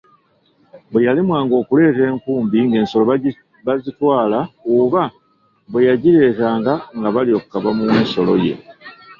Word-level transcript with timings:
Bwe 0.91 1.05
yalemwanga 1.07 1.53
okuleeta 1.61 2.01
enkumbi 2.11 2.57
ng’ensolo 2.67 3.03
bazitwala 3.65 4.39
oba 4.77 5.03
bwe 5.71 5.81
yagireetanga 5.87 6.73
nga 6.97 7.09
balyoka 7.15 7.55
bamuwa 7.63 7.95
ensolo 8.01 8.33
ye. 8.45 8.53